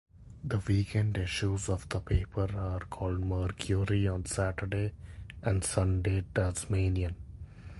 [0.43, 4.93] The weekend issues of the paper are called Mercury on Saturday
[5.43, 7.13] and Sunday Tasmanian.